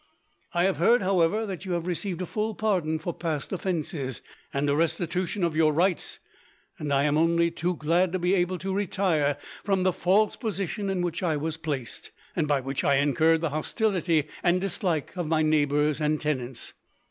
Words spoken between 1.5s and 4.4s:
you have received a full pardon for past offences,